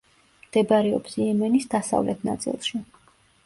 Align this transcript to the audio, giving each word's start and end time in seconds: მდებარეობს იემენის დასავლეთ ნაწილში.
მდებარეობს 0.45 1.19
იემენის 1.21 1.69
დასავლეთ 1.77 2.27
ნაწილში. 2.33 2.87